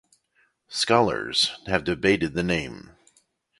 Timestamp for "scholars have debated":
0.71-2.33